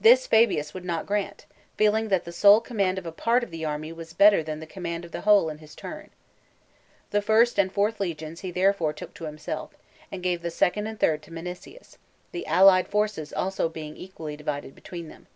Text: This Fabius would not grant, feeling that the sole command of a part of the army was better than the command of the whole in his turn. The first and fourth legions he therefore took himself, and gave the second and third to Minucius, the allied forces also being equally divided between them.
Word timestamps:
This 0.00 0.28
Fabius 0.28 0.72
would 0.72 0.84
not 0.84 1.04
grant, 1.04 1.44
feeling 1.76 2.10
that 2.10 2.24
the 2.24 2.30
sole 2.30 2.60
command 2.60 2.96
of 2.96 3.04
a 3.06 3.10
part 3.10 3.42
of 3.42 3.50
the 3.50 3.64
army 3.64 3.92
was 3.92 4.12
better 4.12 4.40
than 4.40 4.60
the 4.60 4.68
command 4.68 5.04
of 5.04 5.10
the 5.10 5.22
whole 5.22 5.48
in 5.48 5.58
his 5.58 5.74
turn. 5.74 6.10
The 7.10 7.20
first 7.20 7.58
and 7.58 7.72
fourth 7.72 7.98
legions 7.98 8.42
he 8.42 8.52
therefore 8.52 8.92
took 8.92 9.18
himself, 9.18 9.74
and 10.12 10.22
gave 10.22 10.42
the 10.42 10.52
second 10.52 10.86
and 10.86 11.00
third 11.00 11.22
to 11.22 11.32
Minucius, 11.32 11.98
the 12.30 12.46
allied 12.46 12.86
forces 12.86 13.32
also 13.32 13.68
being 13.68 13.96
equally 13.96 14.36
divided 14.36 14.76
between 14.76 15.08
them. 15.08 15.26